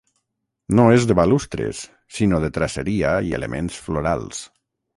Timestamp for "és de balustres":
0.93-1.83